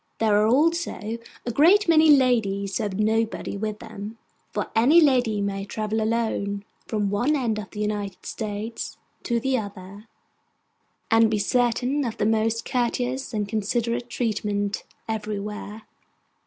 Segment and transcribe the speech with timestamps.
[0.17, 4.17] There are also a great many ladies who have nobody with them:
[4.51, 9.59] for any lady may travel alone, from one end of the United States to the
[9.59, 10.07] other,
[11.11, 15.83] and be certain of the most courteous and considerate treatment everywhere.